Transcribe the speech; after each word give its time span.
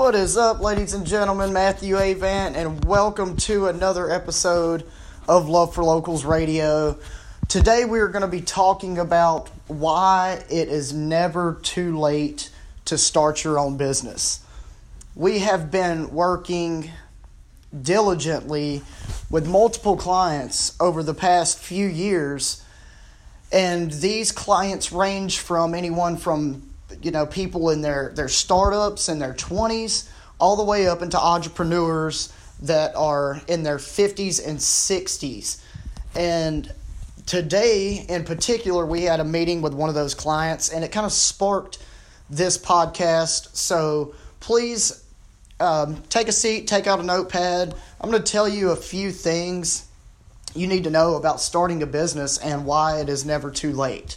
What 0.00 0.14
is 0.14 0.38
up, 0.38 0.60
ladies 0.60 0.94
and 0.94 1.06
gentlemen? 1.06 1.52
Matthew 1.52 1.98
Avant, 1.98 2.56
and 2.56 2.82
welcome 2.86 3.36
to 3.36 3.66
another 3.66 4.10
episode 4.10 4.86
of 5.28 5.46
Love 5.46 5.74
for 5.74 5.84
Locals 5.84 6.24
Radio. 6.24 6.98
Today, 7.48 7.84
we 7.84 8.00
are 8.00 8.08
going 8.08 8.22
to 8.22 8.26
be 8.26 8.40
talking 8.40 8.96
about 8.96 9.50
why 9.68 10.42
it 10.48 10.70
is 10.70 10.94
never 10.94 11.58
too 11.62 11.98
late 11.98 12.48
to 12.86 12.96
start 12.96 13.44
your 13.44 13.58
own 13.58 13.76
business. 13.76 14.40
We 15.14 15.40
have 15.40 15.70
been 15.70 16.10
working 16.14 16.90
diligently 17.82 18.80
with 19.28 19.46
multiple 19.46 19.98
clients 19.98 20.74
over 20.80 21.02
the 21.02 21.12
past 21.12 21.58
few 21.58 21.86
years, 21.86 22.64
and 23.52 23.92
these 23.92 24.32
clients 24.32 24.92
range 24.92 25.40
from 25.40 25.74
anyone 25.74 26.16
from 26.16 26.69
you 27.02 27.10
know 27.10 27.26
people 27.26 27.70
in 27.70 27.80
their 27.80 28.12
their 28.14 28.28
startups 28.28 29.08
in 29.08 29.18
their 29.18 29.34
20s 29.34 30.08
all 30.38 30.56
the 30.56 30.64
way 30.64 30.86
up 30.86 31.02
into 31.02 31.18
entrepreneurs 31.18 32.32
that 32.62 32.94
are 32.94 33.40
in 33.48 33.62
their 33.62 33.78
50s 33.78 34.46
and 34.46 34.58
60s 34.58 35.62
and 36.14 36.72
today 37.26 38.04
in 38.08 38.24
particular 38.24 38.84
we 38.84 39.02
had 39.02 39.20
a 39.20 39.24
meeting 39.24 39.62
with 39.62 39.74
one 39.74 39.88
of 39.88 39.94
those 39.94 40.14
clients 40.14 40.70
and 40.70 40.84
it 40.84 40.90
kind 40.90 41.06
of 41.06 41.12
sparked 41.12 41.78
this 42.30 42.56
podcast. 42.56 43.54
So 43.54 44.14
please 44.38 45.04
um, 45.58 46.02
take 46.08 46.28
a 46.28 46.32
seat 46.32 46.66
take 46.66 46.86
out 46.86 47.00
a 47.00 47.02
notepad. 47.02 47.74
I'm 48.00 48.10
going 48.10 48.22
to 48.22 48.32
tell 48.32 48.48
you 48.48 48.70
a 48.70 48.76
few 48.76 49.10
things 49.10 49.86
you 50.54 50.66
need 50.66 50.84
to 50.84 50.90
know 50.90 51.16
about 51.16 51.40
starting 51.40 51.82
a 51.82 51.86
business 51.86 52.38
and 52.38 52.64
why 52.64 53.00
it 53.00 53.08
is 53.08 53.24
never 53.24 53.50
too 53.50 53.72
late 53.72 54.16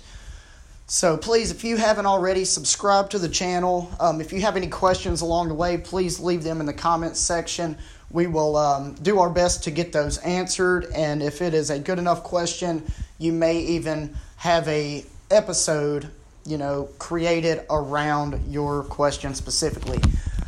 so 0.88 1.18
please, 1.18 1.50
if 1.50 1.64
you 1.64 1.78
haven't 1.78 2.06
already, 2.06 2.46
subscribe 2.46 3.10
to 3.12 3.20
the 3.20 3.30
channel. 3.30 3.90
Um, 4.00 4.20
if 4.20 4.34
you 4.34 4.42
have 4.42 4.58
any 4.58 4.68
questions 4.68 5.22
along 5.22 5.48
the 5.48 5.54
way, 5.54 5.78
please 5.78 6.20
leave 6.20 6.44
them 6.44 6.60
in 6.60 6.66
the 6.66 6.74
comments 6.74 7.20
section. 7.20 7.78
We 8.12 8.28
will 8.28 8.58
um, 8.58 8.94
do 8.96 9.20
our 9.20 9.30
best 9.30 9.64
to 9.64 9.72
get 9.72 9.92
those 9.92 10.18
answered, 10.20 10.86
and 10.94 11.24
if 11.24 11.42
it 11.42 11.54
is 11.54 11.70
a 11.70 11.80
good 11.80 11.98
enough 11.98 12.22
question, 12.24 12.84
you 13.18 13.32
may 13.32 13.58
even 13.60 14.16
have 14.36 14.68
a 14.68 15.06
episode, 15.32 16.10
you 16.46 16.58
know, 16.58 16.90
created 17.00 17.66
around 17.70 18.40
your 18.52 18.84
question 18.84 19.34
specifically. 19.34 20.00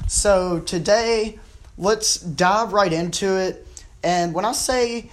So 0.08 0.60
today, 0.60 1.40
let's 1.78 2.18
dive 2.18 2.74
right 2.74 2.94
into 2.94 3.38
it. 3.38 3.66
And 4.04 4.34
when 4.34 4.46
I 4.46 4.52
say, 4.52 5.10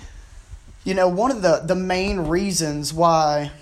you 0.84 0.92
know, 0.94 1.08
one 1.08 1.30
of 1.30 1.40
the 1.40 1.62
the 1.64 1.76
main 1.76 2.20
reasons 2.20 2.92
why 2.92 3.52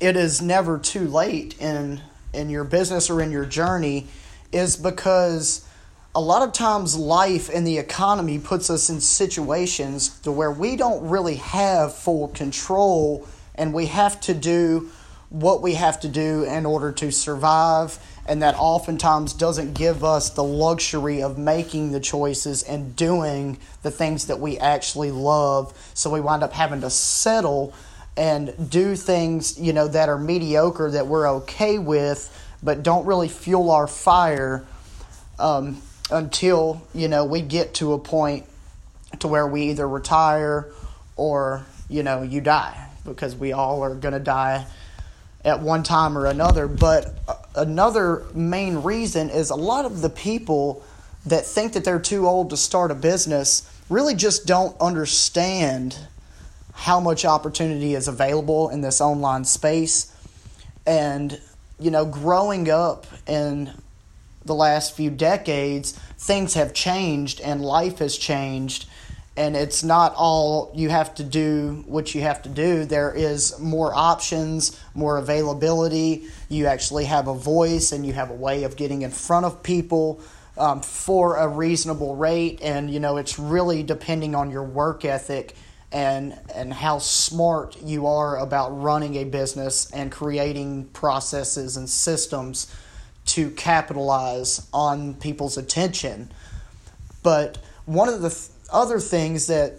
it 0.00 0.16
is 0.16 0.40
never 0.40 0.78
too 0.78 1.06
late 1.06 1.60
in 1.60 2.00
in 2.32 2.48
your 2.48 2.64
business 2.64 3.10
or 3.10 3.20
in 3.20 3.30
your 3.30 3.44
journey 3.44 4.06
is 4.52 4.76
because 4.76 5.66
a 6.14 6.20
lot 6.20 6.42
of 6.42 6.52
times 6.52 6.96
life 6.96 7.48
and 7.52 7.66
the 7.66 7.78
economy 7.78 8.38
puts 8.38 8.70
us 8.70 8.88
in 8.90 9.00
situations 9.00 10.08
to 10.20 10.32
where 10.32 10.50
we 10.50 10.76
don't 10.76 11.08
really 11.08 11.36
have 11.36 11.94
full 11.94 12.28
control 12.28 13.26
and 13.54 13.72
we 13.72 13.86
have 13.86 14.20
to 14.20 14.34
do 14.34 14.90
what 15.28 15.62
we 15.62 15.74
have 15.74 16.00
to 16.00 16.08
do 16.08 16.44
in 16.44 16.66
order 16.66 16.90
to 16.90 17.12
survive. 17.12 17.98
And 18.26 18.42
that 18.42 18.56
oftentimes 18.58 19.32
doesn't 19.32 19.74
give 19.74 20.04
us 20.04 20.30
the 20.30 20.44
luxury 20.44 21.22
of 21.22 21.38
making 21.38 21.92
the 21.92 22.00
choices 22.00 22.62
and 22.64 22.94
doing 22.94 23.58
the 23.82 23.90
things 23.90 24.26
that 24.26 24.40
we 24.40 24.58
actually 24.58 25.10
love. 25.10 25.72
So 25.94 26.10
we 26.10 26.20
wind 26.20 26.42
up 26.42 26.52
having 26.52 26.80
to 26.82 26.90
settle 26.90 27.72
and 28.16 28.70
do 28.70 28.96
things, 28.96 29.58
you 29.58 29.72
know, 29.72 29.88
that 29.88 30.08
are 30.08 30.18
mediocre 30.18 30.90
that 30.90 31.06
we're 31.06 31.28
okay 31.28 31.78
with, 31.78 32.36
but 32.62 32.82
don't 32.82 33.06
really 33.06 33.28
fuel 33.28 33.70
our 33.70 33.86
fire 33.86 34.64
um, 35.38 35.80
until, 36.10 36.82
you 36.94 37.08
know, 37.08 37.24
we 37.24 37.40
get 37.40 37.74
to 37.74 37.92
a 37.92 37.98
point 37.98 38.44
to 39.20 39.28
where 39.28 39.46
we 39.46 39.70
either 39.70 39.88
retire 39.88 40.70
or, 41.16 41.64
you 41.88 42.02
know, 42.02 42.22
you 42.22 42.40
die 42.40 42.88
because 43.04 43.34
we 43.34 43.52
all 43.52 43.82
are 43.82 43.94
going 43.94 44.14
to 44.14 44.20
die 44.20 44.66
at 45.44 45.60
one 45.60 45.82
time 45.82 46.16
or 46.16 46.26
another. 46.26 46.68
But 46.68 47.14
uh, 47.26 47.36
another 47.54 48.24
main 48.34 48.82
reason 48.82 49.30
is 49.30 49.50
a 49.50 49.56
lot 49.56 49.84
of 49.84 50.02
the 50.02 50.10
people 50.10 50.84
that 51.26 51.44
think 51.44 51.72
that 51.72 51.84
they're 51.84 51.98
too 52.00 52.26
old 52.26 52.50
to 52.50 52.56
start 52.56 52.90
a 52.90 52.94
business 52.94 53.70
really 53.88 54.14
just 54.14 54.46
don't 54.46 54.78
understand 54.80 55.98
how 56.80 56.98
much 56.98 57.26
opportunity 57.26 57.94
is 57.94 58.08
available 58.08 58.70
in 58.70 58.80
this 58.80 59.02
online 59.02 59.44
space. 59.44 60.10
And, 60.86 61.38
you 61.78 61.90
know, 61.90 62.06
growing 62.06 62.70
up 62.70 63.06
in 63.26 63.70
the 64.46 64.54
last 64.54 64.96
few 64.96 65.10
decades, 65.10 65.92
things 66.16 66.54
have 66.54 66.72
changed 66.72 67.38
and 67.42 67.62
life 67.62 67.98
has 67.98 68.16
changed. 68.16 68.86
And 69.36 69.56
it's 69.56 69.84
not 69.84 70.14
all 70.16 70.72
you 70.74 70.88
have 70.88 71.14
to 71.16 71.22
do 71.22 71.84
what 71.86 72.14
you 72.14 72.22
have 72.22 72.42
to 72.44 72.48
do. 72.48 72.86
There 72.86 73.12
is 73.12 73.60
more 73.60 73.94
options, 73.94 74.80
more 74.94 75.18
availability. 75.18 76.28
You 76.48 76.64
actually 76.64 77.04
have 77.04 77.28
a 77.28 77.34
voice 77.34 77.92
and 77.92 78.06
you 78.06 78.14
have 78.14 78.30
a 78.30 78.34
way 78.34 78.64
of 78.64 78.76
getting 78.76 79.02
in 79.02 79.10
front 79.10 79.44
of 79.44 79.62
people 79.62 80.18
um, 80.56 80.80
for 80.80 81.36
a 81.36 81.46
reasonable 81.46 82.16
rate. 82.16 82.58
And, 82.62 82.90
you 82.90 83.00
know, 83.00 83.18
it's 83.18 83.38
really 83.38 83.82
depending 83.82 84.34
on 84.34 84.50
your 84.50 84.64
work 84.64 85.04
ethic 85.04 85.54
and 85.92 86.38
and 86.54 86.72
how 86.72 86.98
smart 86.98 87.76
you 87.82 88.06
are 88.06 88.38
about 88.38 88.70
running 88.70 89.16
a 89.16 89.24
business 89.24 89.90
and 89.90 90.12
creating 90.12 90.84
processes 90.92 91.76
and 91.76 91.88
systems 91.88 92.74
to 93.26 93.50
capitalize 93.50 94.66
on 94.72 95.14
people's 95.14 95.56
attention. 95.56 96.30
But 97.22 97.58
one 97.86 98.08
of 98.08 98.22
the 98.22 98.30
th- 98.30 98.48
other 98.72 98.98
things 99.00 99.48
that 99.48 99.74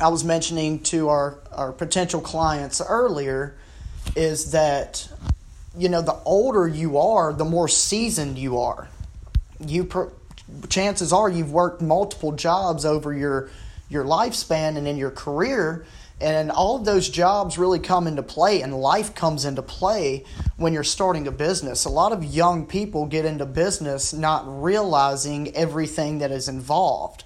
I 0.00 0.08
was 0.08 0.24
mentioning 0.24 0.80
to 0.84 1.08
our, 1.08 1.38
our 1.52 1.72
potential 1.72 2.20
clients 2.20 2.82
earlier 2.86 3.56
is 4.14 4.52
that 4.52 5.08
you 5.76 5.88
know 5.88 6.02
the 6.02 6.16
older 6.24 6.68
you 6.68 6.98
are, 6.98 7.32
the 7.32 7.44
more 7.44 7.68
seasoned 7.68 8.38
you 8.38 8.58
are. 8.58 8.88
You 9.58 9.88
chances 10.68 11.12
are 11.12 11.28
you've 11.28 11.52
worked 11.52 11.82
multiple 11.82 12.32
jobs 12.32 12.84
over 12.84 13.12
your 13.12 13.50
your 13.88 14.04
lifespan 14.04 14.76
and 14.76 14.86
in 14.86 14.96
your 14.96 15.10
career. 15.10 15.86
And 16.20 16.50
all 16.50 16.76
of 16.76 16.86
those 16.86 17.10
jobs 17.10 17.58
really 17.58 17.78
come 17.78 18.06
into 18.06 18.22
play, 18.22 18.62
and 18.62 18.74
life 18.74 19.14
comes 19.14 19.44
into 19.44 19.60
play 19.60 20.24
when 20.56 20.72
you're 20.72 20.82
starting 20.82 21.26
a 21.26 21.30
business. 21.30 21.84
A 21.84 21.90
lot 21.90 22.12
of 22.12 22.24
young 22.24 22.64
people 22.64 23.04
get 23.04 23.26
into 23.26 23.44
business 23.44 24.14
not 24.14 24.44
realizing 24.62 25.54
everything 25.54 26.20
that 26.20 26.30
is 26.30 26.48
involved. 26.48 27.24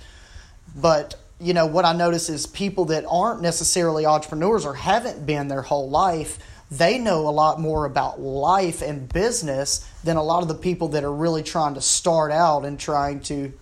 But, 0.74 1.14
you 1.40 1.54
know, 1.54 1.66
what 1.66 1.84
I 1.84 1.92
notice 1.92 2.28
is 2.28 2.48
people 2.48 2.86
that 2.86 3.04
aren't 3.08 3.42
necessarily 3.42 4.06
entrepreneurs 4.06 4.66
or 4.66 4.74
haven't 4.74 5.24
been 5.24 5.46
their 5.46 5.62
whole 5.62 5.88
life, 5.88 6.38
they 6.68 6.98
know 6.98 7.28
a 7.28 7.30
lot 7.30 7.60
more 7.60 7.84
about 7.84 8.20
life 8.20 8.82
and 8.82 9.08
business 9.12 9.88
than 10.02 10.16
a 10.16 10.22
lot 10.22 10.42
of 10.42 10.48
the 10.48 10.54
people 10.54 10.88
that 10.88 11.04
are 11.04 11.12
really 11.12 11.44
trying 11.44 11.74
to 11.74 11.80
start 11.80 12.32
out 12.32 12.64
and 12.64 12.78
trying 12.78 13.20
to, 13.20 13.52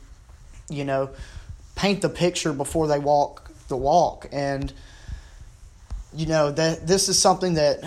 you 0.71 0.85
know, 0.85 1.11
paint 1.79 2.03
the 2.03 2.09
picture 2.09 2.53
before 2.53 2.89
they 2.89 2.99
walk 2.99 3.49
the 3.69 3.77
walk. 3.77 4.27
And 4.33 4.73
you 6.13 6.27
know 6.27 6.51
that 6.51 6.87
this 6.87 7.09
is 7.09 7.19
something 7.19 7.55
that 7.55 7.81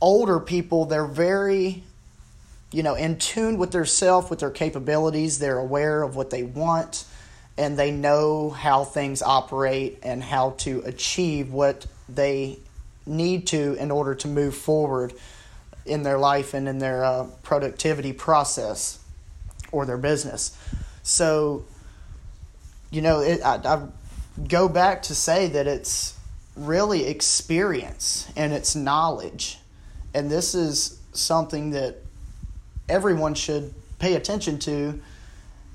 older 0.00 0.38
people 0.38 0.84
they're 0.84 1.06
very 1.06 1.82
you 2.72 2.82
know 2.82 2.94
in 2.94 3.16
tune 3.18 3.56
with 3.56 3.70
their 3.70 3.84
self 3.84 4.30
with 4.30 4.40
their 4.40 4.50
capabilities 4.50 5.38
they're 5.38 5.58
aware 5.58 6.02
of 6.02 6.16
what 6.16 6.30
they 6.30 6.42
want 6.42 7.04
and 7.56 7.78
they 7.78 7.92
know 7.92 8.50
how 8.50 8.82
things 8.82 9.22
operate 9.22 10.00
and 10.02 10.24
how 10.24 10.50
to 10.58 10.82
achieve 10.84 11.52
what 11.52 11.86
they 12.08 12.58
need 13.06 13.46
to 13.46 13.74
in 13.74 13.92
order 13.92 14.14
to 14.16 14.26
move 14.26 14.56
forward 14.56 15.12
in 15.86 16.02
their 16.02 16.18
life 16.18 16.52
and 16.52 16.68
in 16.68 16.80
their 16.80 17.04
uh, 17.04 17.24
productivity 17.44 18.12
process 18.12 18.98
or 19.70 19.86
their 19.86 19.98
business 19.98 20.58
so 21.04 21.64
you 22.92 23.00
know, 23.00 23.20
it, 23.20 23.40
I, 23.42 23.56
I 23.64 23.86
go 24.46 24.68
back 24.68 25.02
to 25.04 25.14
say 25.14 25.48
that 25.48 25.66
it's 25.66 26.16
really 26.54 27.06
experience 27.06 28.30
and 28.36 28.52
it's 28.52 28.76
knowledge. 28.76 29.58
And 30.14 30.30
this 30.30 30.54
is 30.54 31.00
something 31.12 31.70
that 31.70 31.96
everyone 32.88 33.34
should 33.34 33.74
pay 33.98 34.14
attention 34.14 34.58
to. 34.60 35.00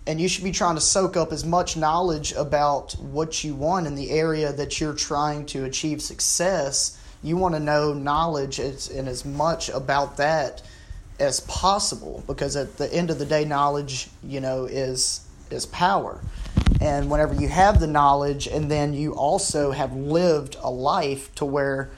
And 0.06 0.22
you 0.22 0.30
should 0.30 0.44
be 0.44 0.52
trying 0.52 0.76
to 0.76 0.82
soak 0.82 1.18
up 1.18 1.34
as 1.34 1.44
much 1.44 1.76
knowledge 1.76 2.32
about 2.34 2.94
what 2.94 3.44
you 3.44 3.56
want 3.56 3.88
in 3.88 3.96
the 3.96 4.12
area 4.12 4.54
that 4.54 4.80
you're 4.80 4.94
trying 4.94 5.46
to 5.48 5.66
achieve 5.66 6.02
success. 6.02 7.02
You 7.24 7.36
want 7.36 7.56
to 7.56 7.60
know 7.60 7.94
knowledge 7.94 8.60
and 8.60 9.08
as 9.08 9.26
much 9.26 9.70
about 9.70 10.18
that 10.18 10.62
as 11.20 11.40
possible 11.42 12.24
because 12.28 12.56
at 12.56 12.78
the 12.78 12.94
end 12.94 13.10
of 13.10 13.18
the 13.18 13.26
day, 13.26 13.44
knowledge, 13.44 14.08
you 14.24 14.40
know, 14.40 14.66
is 14.66 15.22
is 15.50 15.66
power. 15.66 16.22
And 16.80 17.10
whenever 17.10 17.34
you 17.34 17.48
have 17.48 17.80
the 17.80 17.88
knowledge 17.88 18.48
and 18.48 18.70
then 18.70 18.94
you 18.94 19.14
also 19.14 19.72
have 19.72 19.94
lived 19.94 20.58
a 20.62 20.70
life 20.70 21.34
to 21.36 21.46
where 21.46 21.90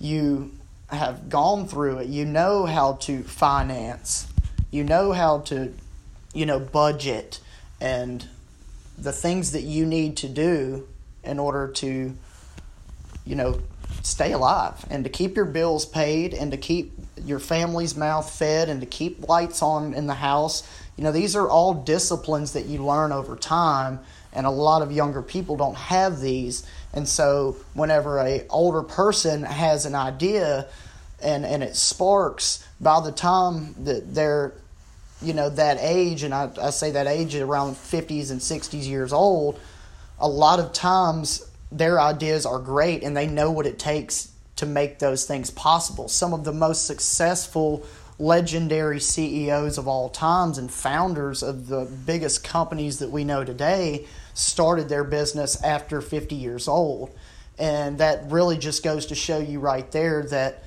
you 0.00 0.52
have 0.88 1.28
gone 1.28 1.68
through 1.68 1.98
it, 1.98 2.08
you 2.08 2.24
know 2.24 2.66
how 2.66 2.94
to 2.94 3.22
finance, 3.22 4.28
you 4.70 4.82
know 4.82 5.12
how 5.12 5.40
to, 5.40 5.72
you 6.34 6.46
know, 6.46 6.58
budget 6.58 7.40
and 7.80 8.28
the 8.98 9.12
things 9.12 9.52
that 9.52 9.62
you 9.62 9.86
need 9.86 10.16
to 10.16 10.28
do 10.28 10.88
in 11.22 11.38
order 11.38 11.68
to, 11.68 12.16
you 13.24 13.34
know, 13.34 13.60
stay 14.02 14.32
alive 14.32 14.84
and 14.90 15.04
to 15.04 15.10
keep 15.10 15.36
your 15.36 15.44
bills 15.44 15.84
paid 15.84 16.32
and 16.34 16.50
to 16.50 16.56
keep 16.56 16.92
your 17.24 17.38
family's 17.38 17.96
mouth 17.96 18.30
fed 18.30 18.68
and 18.68 18.80
to 18.80 18.86
keep 18.86 19.28
lights 19.28 19.62
on 19.62 19.94
in 19.94 20.06
the 20.06 20.14
house. 20.14 20.68
You 20.96 21.04
know, 21.04 21.12
these 21.12 21.36
are 21.36 21.48
all 21.48 21.74
disciplines 21.74 22.52
that 22.52 22.66
you 22.66 22.84
learn 22.84 23.12
over 23.12 23.36
time 23.36 24.00
and 24.36 24.46
a 24.46 24.50
lot 24.50 24.82
of 24.82 24.92
younger 24.92 25.22
people 25.22 25.56
don't 25.56 25.76
have 25.76 26.20
these. 26.20 26.64
And 26.92 27.08
so 27.08 27.56
whenever 27.74 28.18
a 28.18 28.46
older 28.50 28.82
person 28.82 29.42
has 29.42 29.86
an 29.86 29.94
idea 29.94 30.68
and 31.22 31.46
and 31.46 31.62
it 31.62 31.74
sparks 31.74 32.66
by 32.80 33.00
the 33.00 33.10
time 33.10 33.74
that 33.84 34.14
they're 34.14 34.52
you 35.22 35.32
know 35.32 35.48
that 35.48 35.78
age 35.80 36.22
and 36.22 36.34
I, 36.34 36.50
I 36.60 36.70
say 36.70 36.90
that 36.90 37.06
age 37.06 37.34
around 37.34 37.74
50s 37.74 38.30
and 38.30 38.38
60s 38.38 38.86
years 38.86 39.14
old 39.14 39.58
a 40.18 40.28
lot 40.28 40.60
of 40.60 40.74
times 40.74 41.50
their 41.72 41.98
ideas 41.98 42.44
are 42.44 42.58
great 42.58 43.02
and 43.02 43.16
they 43.16 43.26
know 43.26 43.50
what 43.50 43.66
it 43.66 43.78
takes 43.78 44.30
to 44.56 44.66
make 44.66 44.98
those 44.98 45.24
things 45.24 45.50
possible 45.50 46.08
some 46.08 46.34
of 46.34 46.44
the 46.44 46.52
most 46.52 46.86
successful 46.86 47.86
legendary 48.18 49.00
CEOs 49.00 49.78
of 49.78 49.86
all 49.86 50.08
times 50.08 50.58
and 50.58 50.70
founders 50.70 51.42
of 51.42 51.68
the 51.68 51.84
biggest 52.06 52.42
companies 52.42 52.98
that 52.98 53.10
we 53.10 53.24
know 53.24 53.44
today 53.44 54.06
started 54.32 54.88
their 54.88 55.04
business 55.04 55.62
after 55.62 56.00
50 56.00 56.34
years 56.34 56.66
old 56.66 57.14
and 57.58 57.98
that 57.98 58.30
really 58.30 58.58
just 58.58 58.82
goes 58.82 59.06
to 59.06 59.14
show 59.14 59.38
you 59.38 59.60
right 59.60 59.90
there 59.92 60.22
that 60.24 60.62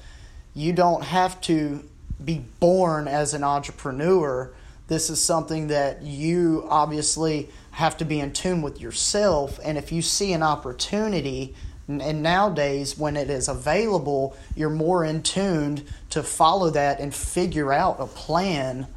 you 0.56 0.74
don't 0.74 1.04
have 1.04 1.40
to 1.42 1.84
be 2.24 2.44
born 2.60 3.08
as 3.08 3.34
an 3.34 3.44
entrepreneur. 3.44 4.52
This 4.88 5.10
is 5.10 5.24
something 5.24 5.68
that 5.68 6.02
you 6.02 6.66
obviously 6.68 7.50
have 7.72 7.98
to 7.98 8.06
be 8.06 8.20
in 8.20 8.34
tune 8.34 8.62
with 8.62 8.82
yourself. 8.82 9.60
And 9.64 9.78
if 9.78 9.92
you 9.92 10.02
see 10.02 10.34
an 10.34 10.42
opportunity, 10.42 11.56
and 11.90 12.22
nowadays 12.22 12.98
when 12.98 13.18
it 13.18 13.32
is 13.32 13.48
available, 13.48 14.38
you're 14.56 14.70
more 14.70 15.04
in 15.04 15.24
tuned 15.24 15.84
to 16.12 16.22
follow 16.22 16.70
that 16.70 17.00
and 17.00 17.14
figure 17.14 17.74
out 17.74 17.98
a 18.00 18.06
plan 18.06 18.88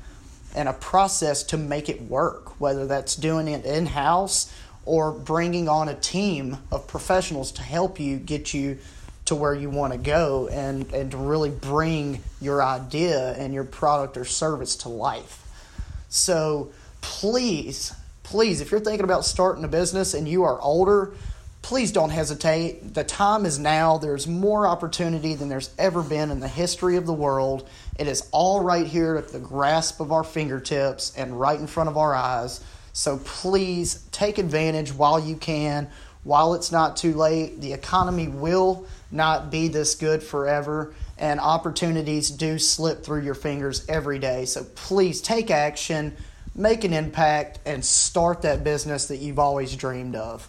and 0.55 0.69
a 0.69 0.75
process 0.75 1.43
to 1.44 1.56
make 1.56 1.89
it 1.89 2.03
work, 2.03 2.61
whether 2.61 2.87
that's 2.87 3.17
doing 3.17 3.49
it 3.49 3.65
in 3.65 3.87
house 3.87 4.53
or 4.85 5.11
bringing 5.11 5.69
on 5.69 5.89
a 5.89 5.94
team 5.94 6.59
of 6.71 6.87
professionals 6.87 7.53
to 7.53 7.62
help 7.62 7.99
you 7.99 8.19
get 8.19 8.53
you 8.53 8.77
to 9.25 9.35
where 9.35 9.55
you 9.55 9.71
want 9.71 9.93
to 9.93 9.99
go 9.99 10.49
and, 10.49 10.93
and 10.93 11.12
to 11.12 11.17
really 11.17 11.49
bring 11.49 12.23
your 12.41 12.62
idea 12.62 13.33
and 13.35 13.55
your 13.55 13.65
product 13.65 14.19
or 14.19 14.25
service 14.25 14.77
to 14.77 14.91
life. 14.91 15.39
So 16.11 16.73
please, 17.00 17.94
please, 18.23 18.61
if 18.61 18.71
you're 18.71 18.81
thinking 18.81 19.05
about 19.05 19.25
starting 19.25 19.65
a 19.65 19.69
business 19.69 20.12
and 20.12 20.29
you 20.29 20.43
are 20.43 20.61
older, 20.61 21.15
please 21.62 21.93
don't 21.93 22.11
hesitate. 22.11 22.94
The 22.94 23.05
time 23.05 23.47
is 23.47 23.59
now. 23.59 23.97
There's 23.97 24.26
more 24.26 24.67
opportunity 24.67 25.35
than 25.35 25.49
there's 25.49 25.70
ever 25.79 26.03
been 26.03 26.31
in 26.31 26.41
the 26.41 26.49
history 26.49 26.97
of 26.97 27.06
the 27.06 27.12
world. 27.12 27.69
It 27.99 28.09
is 28.09 28.29
all 28.32 28.61
right 28.62 28.87
here 28.87 29.17
at 29.17 29.29
the 29.29 29.38
grasp 29.38 30.00
of 30.00 30.12
our 30.12 30.25
fingertips 30.25 31.12
and 31.17 31.38
right 31.38 31.59
in 31.59 31.69
front 31.69 31.88
of 31.88 31.97
our 31.97 32.14
eyes. 32.14 32.62
So 32.93 33.19
please 33.25 34.06
take 34.11 34.38
advantage 34.38 34.93
while 34.93 35.19
you 35.19 35.37
can, 35.37 35.88
while 36.25 36.55
it's 36.55 36.73
not 36.73 36.97
too 36.97 37.14
late. 37.14 37.61
The 37.61 37.73
economy 37.73 38.29
will 38.29 38.87
not 39.11 39.50
be 39.50 39.69
this 39.69 39.94
good 39.94 40.23
forever, 40.23 40.94
and 41.17 41.38
opportunities 41.38 42.31
do 42.31 42.58
slip 42.58 43.05
through 43.05 43.23
your 43.23 43.35
fingers 43.35 43.87
every 43.88 44.19
day. 44.19 44.44
So 44.47 44.65
please 44.75 45.23
take 45.23 45.50
action, 45.50 46.17
make 46.55 46.85
an 46.85 46.93
impact, 46.93 47.61
and 47.65 47.85
start 47.85 48.43
that 48.43 48.65
business 48.65 49.06
that 49.06 49.19
you've 49.19 49.38
always 49.38 49.76
dreamed 49.76 50.17
of. 50.17 50.49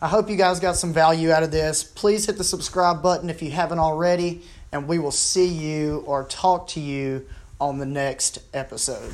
I 0.00 0.06
hope 0.06 0.30
you 0.30 0.36
guys 0.36 0.60
got 0.60 0.76
some 0.76 0.92
value 0.92 1.32
out 1.32 1.42
of 1.42 1.50
this. 1.50 1.82
Please 1.82 2.26
hit 2.26 2.38
the 2.38 2.44
subscribe 2.44 3.02
button 3.02 3.28
if 3.30 3.42
you 3.42 3.50
haven't 3.50 3.80
already, 3.80 4.42
and 4.70 4.86
we 4.86 5.00
will 5.00 5.10
see 5.10 5.48
you 5.48 6.04
or 6.06 6.22
talk 6.22 6.68
to 6.68 6.80
you 6.80 7.26
on 7.60 7.78
the 7.78 7.86
next 7.86 8.38
episode. 8.54 9.12